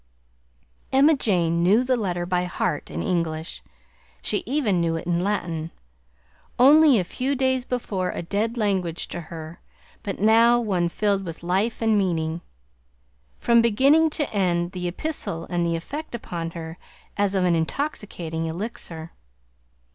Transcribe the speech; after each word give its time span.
Emma 0.91 1.15
Jane 1.15 1.61
knew 1.61 1.83
the 1.83 1.95
letter 1.95 2.25
by 2.25 2.45
heart 2.45 2.89
in 2.89 3.03
English. 3.03 3.61
She 4.23 4.41
even 4.47 4.81
knew 4.81 4.95
it 4.95 5.05
in 5.05 5.23
Latin, 5.23 5.69
only 6.57 6.97
a 6.97 7.03
few 7.03 7.35
days 7.35 7.65
before 7.65 8.09
a 8.09 8.23
dead 8.23 8.57
language 8.57 9.07
to 9.09 9.21
her, 9.21 9.59
but 10.01 10.17
now 10.17 10.59
one 10.59 10.89
filled 10.89 11.23
with 11.23 11.43
life 11.43 11.83
and 11.83 11.99
meaning. 11.99 12.41
From 13.37 13.61
beginning 13.61 14.09
to 14.17 14.27
end 14.33 14.71
the 14.71 14.87
epistle 14.87 15.45
had 15.51 15.63
the 15.63 15.75
effect 15.75 16.15
upon 16.15 16.49
her 16.57 16.79
as 17.15 17.35
of 17.35 17.43
an 17.43 17.53
intoxicating 17.53 18.47
elixir. 18.47 19.11